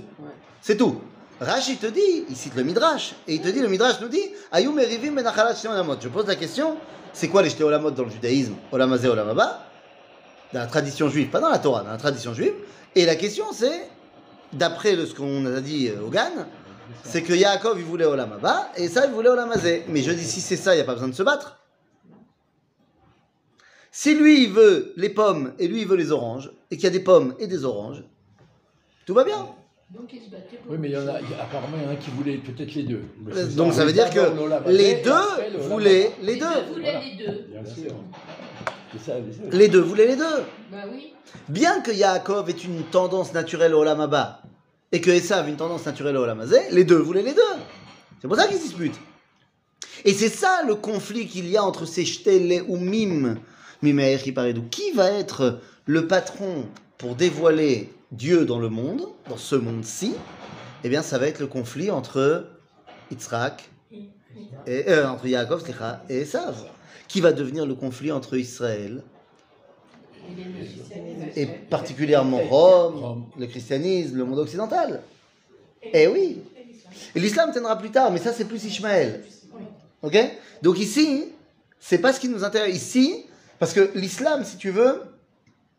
C'est 0.63 0.77
tout. 0.77 1.01
Rashi 1.41 1.77
te 1.77 1.87
dit, 1.87 2.25
il 2.29 2.37
cite 2.37 2.57
le 2.57 2.65
Midrash, 2.65 3.15
et 3.29 3.35
il 3.35 3.41
te 3.41 3.49
dit, 3.49 3.61
le 3.61 3.69
Midrash 3.69 4.01
nous 4.01 4.09
dit, 4.09 4.23
Ayum 4.51 4.77
erivim 4.79 5.13
ben 5.13 5.25
achalat 5.25 5.55
shnei 5.55 5.73
olamot. 5.73 5.97
Je 6.01 6.09
pose 6.09 6.27
la 6.27 6.35
question, 6.35 6.77
c'est 7.13 7.29
quoi 7.29 7.43
les 7.43 7.51
shnei 7.51 7.63
olamot 7.63 7.93
dans 7.93 8.05
le 8.05 8.11
judaïsme? 8.11 8.55
Olam 8.73 8.93
hazeh, 8.93 9.09
olam 9.09 9.29
haba? 9.29 9.65
Dans 10.53 10.61
la 10.61 10.67
tradition 10.67 11.09
juive, 11.09 11.29
pas 11.29 11.39
dans 11.39 11.49
la 11.49 11.61
Torah, 11.61 11.85
dans 11.85 11.91
la 11.91 11.97
tradition 11.97 12.35
juive. 12.35 12.55
Et 12.97 13.05
la 13.05 13.15
question 13.15 13.45
c'est, 13.53 13.89
d'après 14.53 14.97
ce 14.97 15.15
qu'on 15.15 15.47
a 15.47 15.61
dit 15.61 15.89
euh, 15.89 16.03
au 16.05 16.09
Gan, 16.09 16.47
c'est 17.05 17.23
que 17.23 17.35
Yaakov 17.35 17.79
il 17.79 17.85
voulait 17.85 18.07
olam 18.07 18.33
haba, 18.33 18.71
et 18.77 18.89
ça 18.89 19.07
il 19.07 19.13
voulait 19.13 19.29
olam 19.29 19.53
hazeh. 19.53 19.85
Mais 19.89 20.03
je 20.03 20.11
dis, 20.11 20.25
si 20.25 20.41
c'est 20.41 20.57
ça, 20.57 20.75
il 20.75 20.79
n'y 20.79 20.83
a 20.83 20.87
pas 20.87 20.95
besoin 20.95 21.09
de 21.09 21.15
se 21.15 21.23
battre. 21.23 21.61
Si 23.93 24.15
lui 24.15 24.45
il 24.45 24.53
veut 24.53 24.93
les 24.97 25.11
pommes 25.11 25.55
et 25.59 25.69
lui 25.69 25.83
il 25.83 25.87
veut 25.87 25.97
les 25.97 26.11
oranges, 26.11 26.51
et 26.71 26.77
qu'il 26.77 26.85
y 26.85 26.89
a 26.89 26.91
des 26.91 27.01
pommes 27.01 27.35
et 27.39 27.47
des 27.47 27.65
oranges, 27.65 28.03
tout 29.07 29.15
va 29.15 29.23
bien. 29.23 29.47
Donc 29.91 30.11
ils 30.13 30.23
se 30.23 30.31
battaient 30.31 30.59
pour 30.59 30.73
Oui, 30.73 30.77
mais 30.79 30.89
il 30.89 30.93
y 30.95 30.97
en 30.99 31.09
a, 31.09 31.19
il 31.21 31.31
y 31.31 31.35
a- 31.35 31.43
apparemment, 31.45 31.77
il 31.81 31.85
y 31.85 31.87
en 31.87 31.93
a 31.93 31.97
qui 31.97 32.11
voulaient 32.11 32.37
peut-être 32.37 32.75
les 32.75 32.83
deux. 32.83 33.03
Euh, 33.35 33.47
Donc 33.57 33.73
ça 33.73 33.87
veut 33.87 33.93
dire 33.93 34.11
que 34.11 34.21
les 34.71 34.97
deux 35.03 35.59
voulaient 35.61 36.11
les 36.21 36.37
deux. 36.37 36.47
voulaient 36.75 36.97
les 36.99 37.25
deux. 37.25 37.47
Bien 37.51 37.65
sûr. 37.65 37.95
Les 39.53 39.69
deux 39.69 39.81
voulaient 39.81 40.07
les 40.09 40.17
deux. 40.17 40.25
Bah 40.71 40.79
oui. 40.93 41.15
Bien 41.49 41.81
que 41.81 41.91
Yaakov 41.91 42.49
ait 42.51 42.53
une 42.53 42.83
tendance 42.85 43.33
naturelle 43.33 43.75
au 43.75 43.81
Olam 43.81 44.01
Haba 44.01 44.43
et 44.93 45.01
que 45.01 45.11
Esav 45.11 45.49
une 45.49 45.57
tendance 45.57 45.85
naturelle 45.87 46.17
au 46.17 46.23
Olam 46.23 46.41
Hazeh, 46.41 46.69
les 46.71 46.85
deux 46.85 46.99
voulaient 46.99 47.23
les 47.23 47.35
deux. 47.35 47.43
C'est 48.21 48.29
pour 48.29 48.37
ça 48.37 48.47
qu'ils 48.47 48.57
se 48.59 48.63
disputent. 48.65 48.99
Et 50.05 50.13
c'est 50.13 50.29
ça 50.29 50.63
le 50.67 50.75
conflit 50.75 51.27
qu'il 51.27 51.49
y 51.49 51.57
a 51.57 51.65
entre 51.65 51.85
ces 51.87 52.05
Shtele 52.05 52.63
ou 52.69 52.77
Mim, 52.77 53.37
Mimeir 53.83 54.27
Hiparedou. 54.27 54.65
Qui 54.71 54.93
va 54.93 55.11
être 55.13 55.61
le 55.87 56.07
patron 56.07 56.67
pour 56.99 57.15
dévoiler 57.15 57.91
Dieu 58.13 58.45
dans 58.45 58.59
le 58.59 58.69
monde, 58.69 59.07
dans 59.29 59.37
ce 59.37 59.55
monde-ci 59.55 60.15
Eh 60.85 60.89
bien, 60.89 61.03
ça 61.03 61.19
va 61.19 61.27
être 61.27 61.41
le 61.41 61.47
conflit 61.47 61.91
entre 61.91 62.49
Yitzhak 63.11 63.69
et, 64.67 64.89
euh, 64.89 65.09
entre 65.09 65.27
Yaakov 65.27 65.65
et 66.09 66.21
Esav. 66.21 66.57
Qui 67.07 67.21
va 67.21 67.33
devenir 67.33 67.65
le 67.67 67.75
conflit 67.75 68.13
entre 68.13 68.37
Israël 68.37 69.03
et 71.37 71.47
particulièrement 71.47 72.39
Rome, 72.39 73.27
le 73.39 73.47
christianisme, 73.47 74.17
le 74.19 74.25
monde 74.25 74.41
occidental. 74.41 75.03
Eh 75.83 76.07
oui. 76.07 76.43
L'islam 77.15 77.51
tiendra 77.53 77.79
plus 77.79 77.91
tard, 77.91 78.11
mais 78.11 78.19
ça 78.19 78.33
c'est 78.33 78.45
plus 78.45 78.63
Ishmaël. 78.65 79.25
Ok? 80.03 80.17
Donc 80.63 80.79
ici, 80.79 81.27
c'est 81.79 81.99
pas 81.99 82.13
ce 82.13 82.21
qui 82.21 82.29
nous 82.29 82.45
intéresse. 82.45 82.77
Ici, 82.77 83.25
parce 83.59 83.73
que 83.73 83.91
l'islam, 83.95 84.45
si 84.45 84.57
tu 84.57 84.71
veux, 84.71 85.03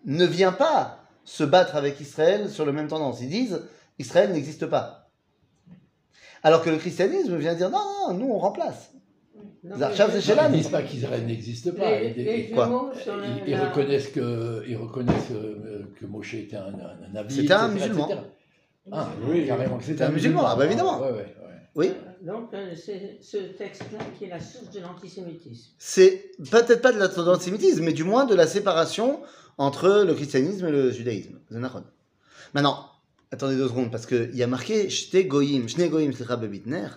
ne 0.06 0.26
vient 0.26 0.52
pas 0.52 0.99
se 1.24 1.44
battre 1.44 1.76
avec 1.76 2.00
Israël 2.00 2.50
sur 2.50 2.66
le 2.66 2.72
même 2.72 2.88
tendance. 2.88 3.22
Ils 3.22 3.30
disent 3.30 3.62
Israël 4.00 4.32
n'existe 4.32 4.66
pas. 4.66 5.10
Alors 6.44 6.64
que 6.64 6.70
le 6.70 6.78
christianisme 6.78 7.36
vient 7.38 7.54
dire 7.56 7.70
non, 7.70 7.80
non, 8.10 8.14
nous 8.14 8.30
on 8.32 8.38
remplace. 8.38 8.92
Non, 9.64 9.76
mais- 9.78 10.22
chez 10.22 10.36
là, 10.36 10.46
Ils 10.48 10.52
mais- 10.52 10.58
disent 10.58 10.70
pas 10.70 10.82
qu'Israël 10.82 11.26
n'existe 11.26 11.72
pas. 11.76 12.00
Les, 12.00 12.14
Ils- 12.16 12.24
les 12.26 12.50
quoi 12.52 12.92
sur 13.02 13.18
la- 13.18 13.28
ils, 13.28 13.44
ils 13.50 13.56
reconnaissent 13.60 14.08
que, 14.08 14.64
ils 14.68 14.78
reconnaissent 14.78 15.32
euh, 15.32 15.84
que 16.00 16.06
Moshe 16.06 16.34
était 16.36 16.56
un, 16.56 16.68
un, 16.74 17.20
un 17.20 17.30
C'était 17.30 17.52
un 17.54 17.70
etc., 17.70 17.74
musulman. 17.74 18.06
etc. 18.08 18.20
Ah, 18.92 19.10
oui, 19.28 19.46
carrément 19.46 19.78
que 19.78 19.84
c'était 19.84 20.04
un 20.06 20.10
musulman, 20.10 20.44
ah 20.48 20.56
bah 20.56 20.66
évidemment. 20.66 21.00
Ouais, 21.02 21.12
ouais, 21.12 21.18
ouais. 21.18 21.36
Oui, 21.76 21.92
Donc, 22.22 22.54
euh, 22.54 22.74
c'est 22.76 23.18
ce 23.22 23.38
texte-là 23.38 24.00
qui 24.18 24.26
est 24.26 24.30
la 24.30 24.40
source 24.40 24.72
de 24.72 24.80
l'antisémitisme. 24.80 25.72
c'est 25.78 26.32
peut-être 26.50 26.82
pas 26.82 26.92
de 26.94 26.98
la- 27.00 27.08
de 27.10 27.22
l'antisémitisme, 27.22 27.84
mais 27.84 27.94
du 27.94 28.04
moins 28.06 28.26
de 28.26 28.36
la 28.36 28.48
séparation 28.48 29.20
entre 29.60 30.06
le 30.08 30.14
christianisme 30.16 30.66
et 30.68 30.72
le 30.72 30.90
judaïsme. 30.90 31.38
Maintenant, 32.54 32.90
attendez 33.32 33.56
deux 33.58 33.68
secondes, 33.68 33.92
parce 33.92 34.08
qu'il 34.08 34.34
y 34.34 34.42
a 34.42 34.48
marqué 34.48 34.90
Shte 34.90 35.28
Goyim, 35.28 35.68
Shne 35.68 35.88
Goyim, 35.90 36.12
bebitner, 36.42 36.88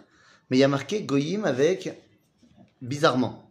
mais 0.49 0.57
il 0.57 0.61
y 0.61 0.65
a 0.65 0.69
marqué 0.69 1.03
Goyim 1.03 1.45
avec 1.45 1.93
bizarrement. 2.81 3.51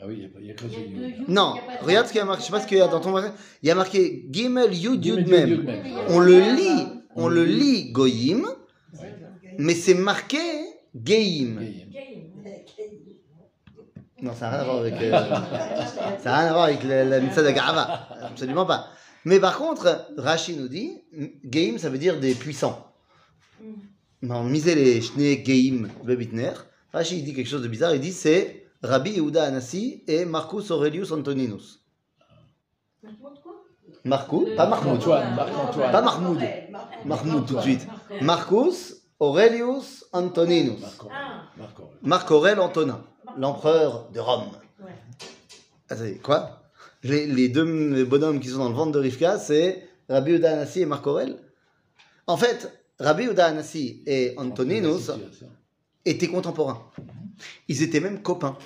Ah 0.00 0.04
oui, 0.06 0.28
il 0.40 0.46
y 0.46 0.50
a 0.50 0.54
que 0.54 0.64
y 0.64 0.68
a 0.68 0.70
ce 0.70 0.78
deux 0.88 1.06
Yud. 1.06 1.28
Non, 1.28 1.54
il 1.54 1.58
y 1.58 1.60
a 1.60 1.76
pas 1.76 1.82
de 1.82 1.86
regarde 1.86 2.06
ce 2.06 2.12
qu'il 2.12 2.18
y 2.18 2.22
a 2.22 2.24
marqué, 2.24 2.42
je 2.42 2.46
sais 2.46 2.52
pas 2.52 2.60
ce 2.60 2.66
qu'il 2.66 2.78
y 2.78 2.80
a 2.80 2.88
dans 2.88 3.00
ton 3.00 3.10
magasin. 3.10 3.34
Il 3.62 3.68
y 3.68 3.70
a 3.70 3.74
marqué 3.74 4.26
Gimel 4.30 4.72
Yud 4.72 5.04
Yud 5.04 5.28
Mem. 5.28 5.66
On 6.08 6.20
le 6.20 6.38
lit, 6.38 6.86
on 7.14 7.28
le 7.28 7.44
lit 7.44 7.92
Goyim, 7.92 8.46
mais 9.58 9.74
c'est 9.74 9.94
marqué 9.94 10.38
Geim. 10.94 11.60
Non, 14.22 14.32
ça 14.34 14.50
n'a 14.50 14.52
rien 14.52 14.60
à 14.60 14.64
voir 14.64 14.78
avec. 14.78 14.94
euh, 14.94 15.10
ça 16.22 16.30
n'a 16.30 16.38
rien 16.38 16.48
à 16.48 16.52
voir 16.52 16.64
avec 16.64 16.82
la, 16.84 17.04
la 17.04 17.20
mitzvah 17.20 17.42
de. 17.42 18.24
Absolument 18.24 18.64
pas. 18.66 18.86
Mais 19.24 19.40
par 19.40 19.58
contre, 19.58 20.06
Rashi 20.16 20.56
nous 20.56 20.68
dit 20.68 20.92
Geim, 21.44 21.76
ça 21.78 21.90
veut 21.90 21.98
dire 21.98 22.18
des 22.20 22.34
puissants. 22.34 22.86
Mais 24.22 24.34
on 24.34 24.44
misait 24.44 24.74
les 24.76 25.00
Shne 25.00 25.44
Geim 25.44 25.88
Bebitner. 26.04 26.52
Rashi 26.92 27.18
il 27.18 27.24
dit 27.24 27.34
quelque 27.34 27.48
chose 27.48 27.62
de 27.62 27.68
bizarre. 27.68 27.94
Il 27.94 28.00
dit 28.00 28.12
c'est 28.12 28.66
Rabbi 28.82 29.10
Yehuda 29.12 29.44
Anassi 29.44 30.04
et 30.06 30.24
Marcus 30.24 30.70
Aurelius 30.70 31.10
Antoninus. 31.12 31.80
Marcus, 34.04 34.56
pas 34.56 34.66
Mahmoud. 34.66 35.00
Pas 35.04 36.02
Mahmoud. 36.02 36.38
Mahmoud 37.04 37.46
tout 37.46 37.56
de 37.56 37.60
suite. 37.60 37.86
Marcus 38.20 38.96
Aurelius 39.20 40.04
Antoninus. 40.12 40.80
Marc- 40.80 41.06
Ah. 41.12 41.42
Marc 42.02 42.30
Aurèle 42.30 42.58
Antonin, 42.60 43.00
l'empereur 43.36 44.10
de 44.10 44.20
Rome. 44.20 44.50
Ouais. 44.80 44.92
Attendez, 45.88 46.18
quoi? 46.18 46.62
Les, 47.02 47.26
les 47.26 47.48
deux 47.48 48.04
bonhommes 48.04 48.40
qui 48.40 48.48
sont 48.48 48.58
dans 48.58 48.68
le 48.68 48.74
ventre 48.74 48.92
de 48.92 49.00
Rivka, 49.00 49.38
c'est 49.38 49.88
Rabbi 50.08 50.32
Uda 50.32 50.52
Anassi 50.52 50.82
et 50.82 50.86
Marc 50.86 51.06
Aurèle 51.06 51.36
En 52.26 52.36
fait, 52.36 52.72
Rabbi 52.98 53.24
Uda 53.24 53.46
Anassi 53.46 54.02
et 54.06 54.34
Antoninus 54.36 55.10
étaient 56.04 56.28
contemporains. 56.28 56.90
Ils 57.68 57.82
étaient 57.82 58.00
même 58.00 58.22
copains. 58.22 58.56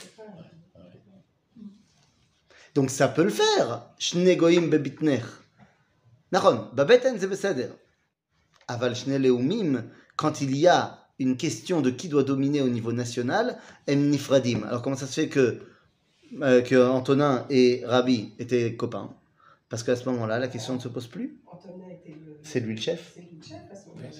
Donc 2.75 2.91
ça 2.91 3.09
peut 3.09 3.25
le 3.25 3.31
faire. 3.31 3.89
Shne 3.99 4.37
goyim 4.37 4.69
bebitner. 4.69 5.23
Nachon, 6.31 6.69
babeten 6.75 7.17
beseder. 7.17 7.71
Aval 8.69 8.95
shne 8.95 9.17
leumim, 9.17 9.85
quand 10.17 10.41
il 10.43 10.57
y 10.57 10.67
a 10.67 11.06
une 11.19 11.37
question 11.37 11.81
de 11.81 11.91
qui 11.91 12.09
doit 12.09 12.23
dominer 12.23 12.61
au 12.61 12.69
niveau 12.69 12.93
national, 12.93 13.59
nifradim. 13.89 14.63
Alors 14.65 14.83
comment 14.83 14.97
ça 14.97 15.07
se 15.07 15.21
fait 15.21 15.29
que, 15.29 15.61
euh, 16.43 16.63
que 16.63 16.77
Antonin 16.77 17.47
et 17.51 17.83
Rabbi 17.85 18.33
étaient 18.39 18.77
copains? 18.77 19.15
Parce 19.69 19.83
qu'à 19.83 19.97
ce 19.97 20.09
moment-là, 20.11 20.39
la 20.39 20.49
question 20.49 20.75
ne 20.75 20.79
se 20.79 20.89
pose 20.89 21.09
plus. 21.09 21.41
C'est 22.43 22.61
lui 22.61 22.75
le 22.75 22.81
chef. 22.81 23.19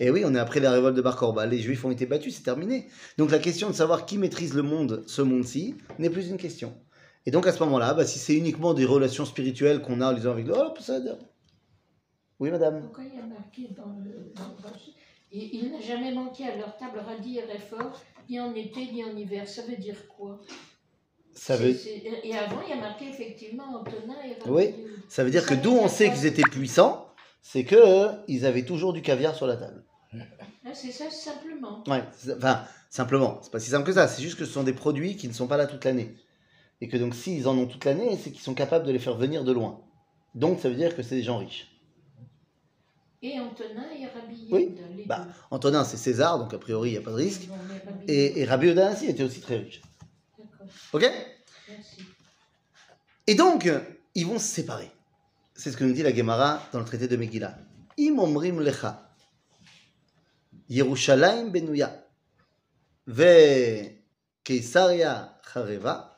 Et 0.01 0.11
oui, 0.11 0.25
on 0.27 0.35
est 0.35 0.39
après 0.39 0.59
la 0.59 0.73
révolte 0.73 0.97
de 0.97 1.03
Bar 1.03 1.17
Korba. 1.17 1.47
Les 1.47 1.61
Juifs 1.61 1.85
ont 1.85 1.93
été 1.93 2.07
battus, 2.07 2.37
c'est 2.37 2.43
terminé. 2.43 2.89
Donc 3.19 3.31
la 3.31 3.39
question 3.39 3.69
de 3.69 3.75
savoir 3.75 4.07
qui 4.07 4.19
maîtrise 4.19 4.55
le 4.55 4.63
monde, 4.63 5.05
ce 5.07 5.23
monde-ci, 5.23 5.77
n'est 5.99 6.11
plus 6.11 6.29
une 6.29 6.37
question. 6.37 6.75
Et 7.27 7.31
donc 7.31 7.47
à 7.47 7.53
ce 7.53 7.61
moment-là, 7.65 7.95
bah, 7.95 8.05
si 8.05 8.19
c'est 8.19 8.35
uniquement 8.35 8.75
des 8.75 8.85
relations 8.85 9.25
spirituelles 9.25 9.83
qu'on 9.83 10.01
a 10.01 10.13
les 10.13 10.27
uns 10.27 10.33
avec 10.33 10.47
les 10.47 10.53
autres, 10.53 10.75
oh, 10.79 10.83
ça 10.83 10.99
Oui, 12.41 12.51
madame. 12.51 12.81
Pourquoi 12.81 13.05
il 13.05 13.17
y 13.17 13.23
a 13.23 13.27
marqué 13.27 13.69
dans 13.77 13.97
le. 14.05 14.33
Dans, 14.35 14.57
il 15.37 15.65
il 15.65 15.73
n'a 15.73 15.81
jamais 15.81 16.13
manqué 16.13 16.45
à 16.45 16.57
leur 16.57 16.77
table 16.77 16.99
radis 16.99 17.39
et 17.39 17.59
fort, 17.59 18.01
ni 18.29 18.41
en 18.41 18.55
été 18.55 18.91
ni 18.93 19.05
en 19.05 19.17
hiver. 19.17 19.49
Ça 19.49 19.63
veut 19.63 19.77
dire 19.77 20.09
quoi? 20.09 20.41
Ça 21.35 21.57
veut, 21.57 21.77
Et 22.25 22.35
avant, 22.35 22.63
il 22.63 22.71
y 22.71 22.73
a 22.73 22.81
marqué 22.81 23.09
effectivement 23.11 23.65
Antonin 23.79 24.17
et 24.25 24.49
Oui. 24.49 24.75
Ça 25.09 25.23
veut 25.23 25.31
dire 25.31 25.45
que 25.45 25.55
d'où 25.55 25.73
on 25.73 25.87
sait 25.87 26.11
qu'ils 26.11 26.25
étaient 26.25 26.43
puissants, 26.43 27.07
c'est 27.43 27.65
que 27.65 27.77
euh, 27.77 28.13
ils 28.27 28.47
avaient 28.47 28.65
toujours 28.65 28.95
du 28.95 29.03
caviar 29.03 29.35
sur 29.35 29.47
la 29.47 29.57
table. 29.57 29.85
Ah, 30.65 30.73
c'est 30.73 30.91
ça, 30.91 31.11
simplement. 31.11 31.85
Ouais, 31.87 32.03
enfin, 32.37 32.65
simplement, 32.89 33.39
c'est 33.43 33.53
pas 33.53 33.61
si 33.61 33.71
simple 33.71 33.85
que 33.87 33.93
ça. 33.93 34.09
C'est 34.09 34.23
juste 34.23 34.39
que 34.39 34.47
ce 34.47 34.53
sont 34.53 34.63
des 34.63 34.73
produits 34.73 35.17
qui 35.17 35.29
ne 35.29 35.35
sont 35.35 35.47
pas 35.47 35.59
là 35.59 35.67
toute 35.67 35.85
l'année. 35.85 36.15
Et 36.81 36.89
que 36.89 36.97
donc, 36.97 37.15
s'ils 37.15 37.47
en 37.47 37.57
ont 37.57 37.67
toute 37.67 37.85
l'année, 37.85 38.19
c'est 38.21 38.31
qu'ils 38.31 38.43
sont 38.43 38.55
capables 38.55 38.87
de 38.87 38.93
les 38.93 38.99
faire 38.99 39.17
venir 39.17 39.45
de 39.45 39.53
loin. 39.53 39.81
Donc, 40.35 40.59
ça 40.61 40.69
veut 40.69 40.75
dire 40.75 40.97
que 40.97 41.03
c'est 41.03 41.17
des 41.17 41.23
gens 41.23 41.39
riches. 41.39 41.69
Et 43.26 43.40
Antonin 43.40 43.86
et 44.00 44.08
Rabbi 44.08 44.48
Oui. 44.52 44.62
Yehuda, 44.64 44.82
les 44.96 45.06
Bah, 45.06 45.26
deux. 45.26 45.32
Antonin, 45.52 45.84
c'est 45.84 45.98
César, 45.98 46.40
donc 46.40 46.54
a 46.54 46.58
priori, 46.58 46.90
il 46.90 46.92
n'y 46.94 46.98
a 46.98 47.02
pas 47.02 47.12
de 47.12 47.18
risque. 47.18 47.48
Bon, 47.48 47.56
mais 47.70 47.80
Rabbi 47.86 48.06
Et, 48.08 48.40
et 48.40 48.46
Rabbi 48.46 48.68
Yehuda 48.68 48.88
ainsi 48.90 49.06
était 49.06 49.24
aussi 49.24 49.42
très 49.42 49.58
riche. 49.58 49.82
D'accord, 50.40 50.68
Ok 50.94 51.06
merci. 51.70 52.02
Et 53.28 53.36
donc, 53.36 53.70
ils 54.16 54.26
vont 54.26 54.40
se 54.40 54.48
séparer. 54.48 54.92
C'est 55.54 55.72
ce 55.72 55.78
que 55.78 55.84
nous 55.84 55.94
dit 55.94 56.02
la 56.02 56.14
Gemara 56.14 56.64
dans 56.74 56.80
le 56.80 56.86
traité 56.86 57.08
de 57.08 57.16
Megillah. 57.16 57.56
Im 58.00 58.18
omrim 58.18 58.60
lecha, 58.60 59.08
Yerushalayim 60.70 61.50
benuya, 61.52 62.04
ve 63.06 63.98
Keisaria 64.44 65.38
chareva, 65.54 66.18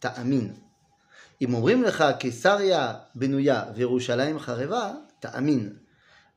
ta'amin. 0.00 0.52
Im 1.40 1.54
omrim 1.54 1.82
lecha 1.82 2.12
Keisaria 2.14 3.08
benuya 3.14 3.72
וירושלים 3.74 4.38
חרבה, 4.38 4.92
תאמין. 5.20 5.78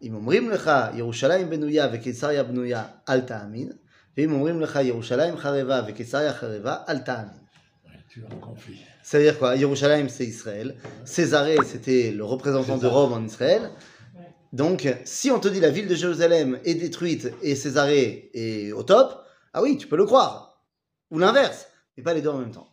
אם 0.02 0.16
אומרים 0.16 0.50
לך 0.50 0.72
ירושלים 0.94 1.50
בנויה 1.50 1.88
וקיסריה 1.94 2.44
בנויה, 2.44 2.86
אל 3.10 3.22
תאמין. 3.22 3.72
ואם 4.18 4.34
אומרים 4.34 4.62
לך 4.62 4.80
ירושלים 4.84 5.38
חרבה 5.38 5.82
וקיסריה 5.88 6.34
חרבה, 6.34 6.78
אל 6.90 6.98
תאמין. 6.98 7.38
Ouais, 7.86 7.90
tu 8.10 8.22
as 8.22 8.34
un 8.34 8.40
conflit. 8.40 8.80
Ça 9.04 9.18
veut 9.18 9.24
dire 9.24 9.40
quoi 9.40 9.56
Yerushalayim, 9.56 10.10
c'est 10.10 10.26
Israël. 10.26 10.76
Césarée, 11.06 11.58
c'était 11.66 12.12
le 12.12 12.26
représentant 12.26 12.76
de 12.76 12.82
César. 12.82 12.94
Rome 12.94 13.14
en 13.14 13.24
Israël. 13.24 13.72
Donc, 14.54 14.88
si 15.06 15.32
on 15.32 15.40
te 15.40 15.48
dit 15.48 15.60
la 15.60 15.70
ville 15.70 15.88
de 15.88 15.96
Jérusalem 15.96 16.60
est 16.66 16.76
détruite 16.76 17.32
et 17.42 17.56
Césarée 17.56 18.30
est 18.34 18.72
au 18.72 18.84
top, 18.84 19.24
ah 19.54 19.62
oui, 19.62 19.78
tu 19.78 19.88
peux 19.88 19.98
le 19.98 20.06
croire. 20.06 20.62
Ou 21.12 21.20
l'inverse, 21.20 21.68
mais 21.96 22.04
pas 22.04 22.14
les 22.14 22.22
deux 22.22 22.30
en 22.30 22.38
même 22.38 22.52
temps. 22.52 22.68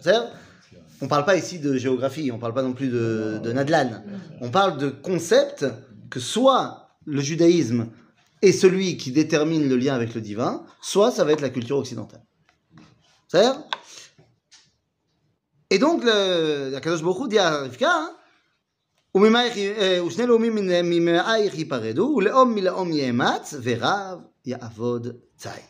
C'est-à-dire, 0.00 0.28
on 1.00 1.06
parle 1.06 1.24
pas 1.24 1.36
ici 1.36 1.58
de 1.58 1.76
géographie, 1.76 2.32
on 2.32 2.38
parle 2.38 2.54
pas 2.54 2.62
non 2.62 2.72
plus 2.72 2.88
de, 2.88 3.40
de 3.42 3.52
Nadlan. 3.52 4.02
On 4.40 4.50
parle 4.50 4.78
de 4.78 4.88
concept 4.88 5.64
que 6.10 6.20
soit 6.20 6.88
le 7.06 7.20
judaïsme 7.20 7.88
est 8.42 8.52
celui 8.52 8.96
qui 8.96 9.10
détermine 9.12 9.68
le 9.68 9.76
lien 9.76 9.94
avec 9.94 10.14
le 10.14 10.20
divin, 10.20 10.64
soit 10.82 11.10
ça 11.10 11.24
va 11.24 11.32
être 11.32 11.40
la 11.40 11.50
culture 11.50 11.78
occidentale. 11.78 12.22
C'est-à-dire 13.28 13.58
et 15.70 15.78
donc, 15.78 16.04
le, 16.04 16.74
הקדוש 16.76 17.00
ברוך 17.02 17.18
הוא 17.18 17.28
dit 17.28 17.38
à 17.38 17.50
רבקה, 17.64 18.06
"וממאייך 19.14 19.56
י- 19.56 19.72
אה, 19.76 20.04
ושני 20.04 20.26
לאומים 20.26 20.54
מן- 20.54 20.86
ממאייך 20.90 21.54
ייפרדו, 21.58 22.14
ולאום 22.16 22.54
מלאום 22.54 22.92
יאמץ, 22.92 23.54
ורב 23.62 24.18
יעבוד 24.46 25.08
צעיר. 25.36 25.64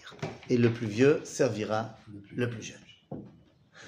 Et 0.51 0.57
le 0.59 0.69
plus 0.69 0.87
vieux 0.87 1.21
servira 1.25 1.83
le 2.37 2.47
plus 2.51 2.63
jeune. 2.63 2.85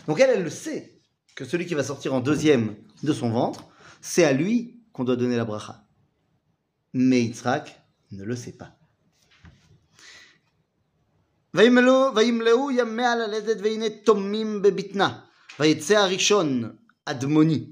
Donc 0.06 0.20
elle, 0.20 0.30
elle 0.30 0.44
le 0.44 0.50
sait, 0.50 0.94
que 1.34 1.44
celui 1.44 1.66
qui 1.66 1.74
va 1.74 1.82
sortir 1.82 2.14
en 2.14 2.20
deuxième 2.20 2.76
de 3.02 3.12
son 3.12 3.30
ventre, 3.30 3.64
c'est 4.00 4.24
à 4.24 4.32
lui 4.32 4.54
qu'on 4.92 5.04
doit 5.04 5.16
donner 5.16 5.36
la 5.36 5.44
bracha. 5.44 5.82
Mais 6.94 7.22
Yitzhak 7.22 7.80
ne 8.12 8.24
le 8.24 8.36
sait 8.36 8.52
pas. 8.52 8.72
וימלאו 11.54 12.14
וימלאו 12.16 12.70
ימיה 12.70 13.16
ללדת 13.16 13.56
והנה 13.62 13.86
תומים 14.04 14.62
בבטנה. 14.62 15.20
ויצא 15.60 15.98
הראשון 15.98 16.76
אדמוני, 17.04 17.66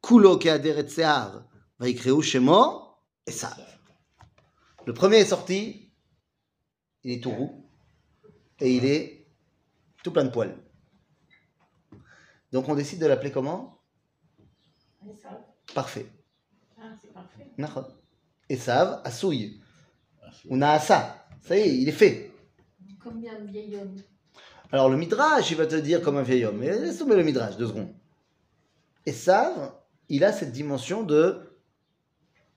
כולו 0.00 0.40
כהדרת 0.40 0.90
שיער, 0.90 1.40
ויקראו 1.80 2.22
שמו 2.22 2.94
עשיו. 3.28 3.50
Le 4.86 4.92
premier 4.92 5.20
est 5.20 5.30
sorti, 5.30 5.92
il 7.04 7.12
est 7.12 7.22
tout 7.22 7.30
roux, 7.30 7.70
et 8.60 8.76
il 8.76 8.84
est 8.84 9.26
tout 10.02 10.12
plein 10.12 10.24
de 10.24 10.30
poils. 10.30 10.56
Donc 12.52 12.68
on 12.68 12.74
décide 12.74 13.00
de 13.00 13.06
l'appeler 13.06 13.32
comment 13.32 13.80
Parfait. 15.74 16.06
Ah, 16.78 16.92
c'est 17.00 17.12
parfait. 17.14 17.50
נכון. 18.50 18.56
עשיו 18.56 18.86
עשוי. 19.04 19.58
הוא 20.44 20.58
נעשה. 20.58 21.10
Ça 21.46 21.56
y 21.56 21.60
est, 21.60 21.76
il 21.76 21.88
est 21.88 21.92
fait. 21.92 22.30
Combien 23.02 23.38
de 23.40 23.50
vieil 23.50 23.76
homme 23.76 23.96
Alors 24.72 24.88
le 24.88 24.96
Midrash, 24.96 25.50
il 25.50 25.56
va 25.56 25.66
te 25.66 25.76
dire 25.76 26.00
comme 26.00 26.16
un 26.16 26.22
vieil 26.22 26.44
homme. 26.46 26.58
Mais 26.58 26.70
laisse 26.78 26.98
tomber 26.98 27.16
le 27.16 27.22
Midrash, 27.22 27.56
deux 27.56 27.66
secondes. 27.66 27.92
Esav, 29.04 29.72
il 30.08 30.24
a 30.24 30.32
cette 30.32 30.52
dimension 30.52 31.02
de. 31.02 31.40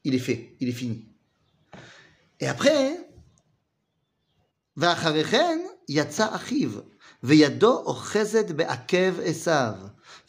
Il 0.06 0.16
est 0.16 0.20
fait, 0.20 0.56
il 0.62 0.70
est 0.70 0.80
fini. 0.84 1.06
Et 2.40 2.48
après, 2.48 2.98
ואחריכן 4.78 5.60
יצא 5.90 6.36
אחיו, 6.36 6.70
וידו 7.24 7.78
אוחזת 7.78 8.52
בעקב 8.52 9.20
עשיו, 9.24 9.74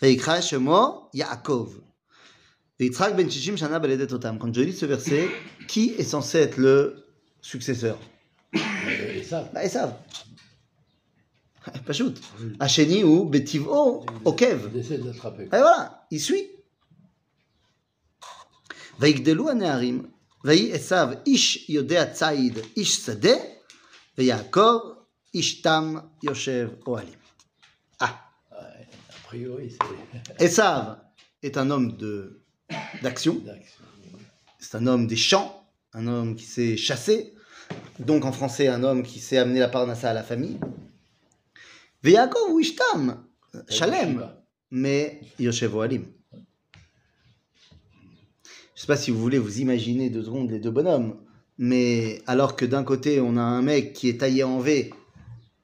ויקרא 0.02 0.40
שמו 0.40 1.10
יעקב. 1.14 1.78
Quand 4.40 4.52
je 4.54 4.60
lis 4.60 4.72
ce 4.72 4.86
verset, 4.86 5.28
qui 5.66 5.94
est 5.98 6.04
censé 6.04 6.38
être 6.38 6.56
le 6.58 7.04
successeur 7.40 7.98
Euh, 8.54 9.18
Et 9.18 9.22
ça, 9.22 9.50
bah, 9.52 9.62
Esav. 9.64 9.90
פשוט. 11.84 12.18
השני 12.60 13.00
הוא 13.00 13.30
בטבעו 13.32 14.06
עוקב. 14.22 14.58
il 14.74 14.78
essaie 14.78 14.98
de 14.98 15.04
l'attraper. 15.10 15.44
Et 15.44 15.60
voilà, 15.60 16.06
il 16.10 16.20
suit. 16.20 16.46
ויגדלו 19.00 19.50
הנערים, 19.50 20.06
ויהי 20.44 20.72
עשיו 20.72 21.08
איש 21.26 21.70
יודע 21.70 22.12
ציד, 22.12 22.58
איש 22.76 22.96
שדה, 22.96 23.34
ויעקב 24.18 24.78
איש 25.34 25.62
תם 25.62 25.94
יושב 26.22 26.68
אוהלים. 26.86 27.18
Ah, 28.02 28.06
A 28.06 29.30
priori, 29.30 29.68
c'est 30.38 30.44
Esav 30.44 30.96
d'action. 33.01 33.41
C'est 34.59 34.75
un 34.75 34.87
homme 34.87 35.07
des 35.07 35.15
champs, 35.15 35.67
un 35.93 36.07
homme 36.07 36.35
qui 36.35 36.45
s'est 36.45 36.77
chassé, 36.77 37.33
donc 37.99 38.25
en 38.25 38.31
français 38.31 38.67
un 38.67 38.83
homme 38.83 39.03
qui 39.03 39.19
s'est 39.19 39.37
amené 39.37 39.59
la 39.59 39.67
parnassa 39.67 40.09
à 40.09 40.13
la 40.13 40.23
famille. 40.23 40.57
Veyakov 42.03 42.51
Wishtam, 42.51 43.25
Shalem, 43.69 44.29
mais 44.71 45.21
Yoshev 45.39 45.75
Oalim. 45.75 46.05
Je 48.75 48.81
sais 48.81 48.87
pas 48.87 48.97
si 48.97 49.11
vous 49.11 49.19
voulez 49.19 49.37
vous 49.37 49.59
imaginer 49.61 50.09
deux 50.09 50.23
secondes 50.23 50.51
les 50.51 50.59
deux 50.59 50.71
bonhommes, 50.71 51.15
mais 51.57 52.21
alors 52.27 52.55
que 52.55 52.65
d'un 52.65 52.83
côté 52.83 53.21
on 53.21 53.37
a 53.37 53.41
un 53.41 53.61
mec 53.61 53.93
qui 53.93 54.09
est 54.09 54.19
taillé 54.19 54.43
en 54.43 54.59
V, 54.59 54.91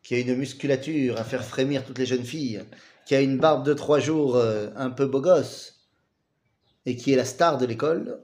qui 0.03 0.15
a 0.15 0.19
une 0.19 0.35
musculature 0.35 1.17
à 1.17 1.23
faire 1.23 1.43
frémir 1.43 1.83
toutes 1.85 1.97
les 1.97 2.05
jeunes 2.05 2.23
filles, 2.23 2.63
qui 3.05 3.15
a 3.15 3.21
une 3.21 3.37
barbe 3.37 3.65
de 3.65 3.73
trois 3.73 3.99
jours 3.99 4.35
euh, 4.35 4.69
un 4.75 4.91
peu 4.91 5.07
beau 5.07 5.19
gosse, 5.19 5.78
et 6.89 6.95
qui 6.95 7.13
est 7.13 7.15
la 7.15 7.25
star 7.25 7.57
de 7.59 7.65
l'école, 7.65 8.19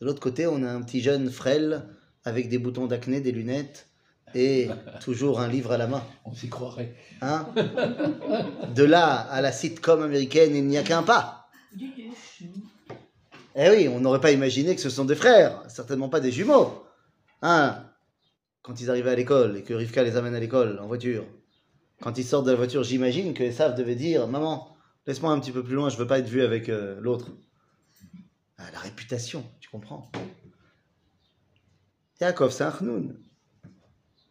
de 0.00 0.06
l'autre 0.06 0.20
côté 0.20 0.46
on 0.46 0.62
a 0.62 0.70
un 0.70 0.82
petit 0.82 1.02
jeune 1.02 1.30
frêle 1.30 1.84
avec 2.24 2.48
des 2.48 2.58
boutons 2.58 2.86
d'acné, 2.86 3.20
des 3.20 3.32
lunettes, 3.32 3.88
et 4.34 4.68
toujours 5.02 5.40
un 5.40 5.48
livre 5.48 5.72
à 5.72 5.76
la 5.76 5.86
main. 5.86 6.02
On 6.24 6.34
s'y 6.34 6.48
croirait. 6.48 6.94
Hein? 7.20 7.46
De 8.74 8.84
là 8.84 9.16
à 9.16 9.40
la 9.42 9.52
sitcom 9.52 10.02
américaine, 10.02 10.56
il 10.56 10.66
n'y 10.66 10.78
a 10.78 10.82
qu'un 10.82 11.02
pas. 11.02 11.48
Eh 13.56 13.70
oui, 13.70 13.88
on 13.88 14.00
n'aurait 14.00 14.20
pas 14.20 14.32
imaginé 14.32 14.74
que 14.74 14.80
ce 14.80 14.90
sont 14.90 15.04
des 15.04 15.14
frères, 15.14 15.62
certainement 15.68 16.08
pas 16.08 16.20
des 16.20 16.32
jumeaux. 16.32 16.84
Hein? 17.42 17.84
Quand 18.62 18.80
ils 18.80 18.90
arrivaient 18.90 19.10
à 19.10 19.16
l'école 19.16 19.58
et 19.58 19.62
que 19.62 19.74
Rivka 19.74 20.02
les 20.02 20.16
amène 20.16 20.34
à 20.34 20.40
l'école 20.40 20.80
en 20.80 20.86
voiture, 20.86 21.24
quand 22.00 22.16
ils 22.16 22.24
sortent 22.24 22.46
de 22.46 22.50
la 22.50 22.56
voiture, 22.56 22.82
j'imagine 22.82 23.34
que 23.34 23.44
Esav 23.44 23.76
devait 23.76 23.94
dire 23.94 24.26
Maman, 24.26 24.74
laisse-moi 25.06 25.30
un 25.30 25.38
petit 25.38 25.52
peu 25.52 25.62
plus 25.62 25.74
loin, 25.74 25.90
je 25.90 25.98
veux 25.98 26.06
pas 26.06 26.18
être 26.18 26.28
vu 26.28 26.42
avec 26.42 26.70
euh, 26.70 26.98
l'autre. 27.00 27.30
Ah, 28.58 28.70
la 28.72 28.78
réputation, 28.78 29.44
tu 29.60 29.68
comprends 29.68 30.10
Yaakov, 32.20 32.52
c'est 32.52 32.64
un 32.64 32.70
chnoun. 32.70 33.18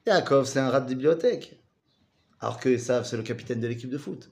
Yaakov, 0.08 0.46
c'est 0.46 0.60
un 0.60 0.70
rat 0.70 0.82
de 0.82 0.88
bibliothèque. 0.88 1.60
Alors 2.40 2.60
que 2.60 2.70
Esav, 2.70 3.06
c'est 3.06 3.18
le 3.18 3.24
capitaine 3.24 3.60
de 3.60 3.68
l'équipe 3.68 3.90
de 3.90 3.98
foot. 3.98 4.32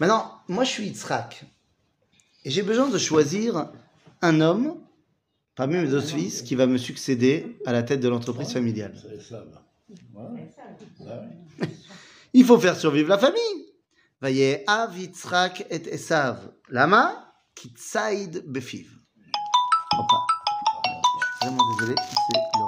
Maintenant, 0.00 0.40
moi 0.48 0.64
je 0.64 0.70
suis 0.70 0.86
Yitzhak. 0.86 1.44
Et 2.44 2.50
j'ai 2.50 2.62
besoin 2.62 2.88
de 2.88 2.98
choisir 2.98 3.72
un 4.22 4.40
homme 4.40 4.80
parmi 5.54 5.76
mes 5.76 5.88
deux 5.88 6.00
fils 6.00 6.42
qui 6.42 6.54
va 6.54 6.66
me 6.66 6.78
succéder 6.78 7.58
à 7.66 7.72
la 7.72 7.82
tête 7.82 8.00
de 8.00 8.08
l'entreprise 8.08 8.52
familiale. 8.52 8.94
Il 12.32 12.44
faut 12.44 12.58
faire 12.58 12.76
survivre 12.76 13.08
la 13.08 13.18
famille. 13.18 13.66
Vaye 14.20 14.64
av 14.66 14.98
Yitzhak 14.98 15.66
et 15.70 15.94
Esav. 15.94 16.52
Lama 16.70 17.27
kitsaid 17.58 18.44
befiv. 18.46 18.88
Je 19.90 19.96
suis 19.98 21.50
vraiment 21.50 21.64
désolé, 21.72 21.96
c'est 21.98 22.58
le 22.58 22.64